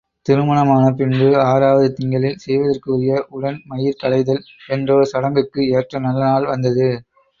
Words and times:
திருமணமான 0.25 0.85
பின்பு 0.91 1.27
ஆறாவது 1.43 1.89
திங்களில் 1.93 2.39
செய்வதற்கு 2.39 2.89
உரிய 2.95 3.19
உடன் 3.29 3.59
மயிர் 3.65 3.99
களைதல் 4.01 4.41
என்றோர் 4.69 5.11
சடங்குக்கு 5.11 5.61
ஏற்ற 5.77 5.99
நல்லநாள் 5.99 6.51
வந்தது. 6.51 6.89